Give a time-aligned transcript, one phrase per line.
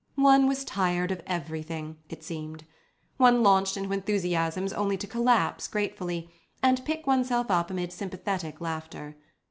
[0.15, 2.65] One was tired of everything, it seemed.
[3.17, 6.31] One launched into enthusiasms only to collapse gracefully,
[6.63, 9.15] and pick oneself up amid sympathetic laughter.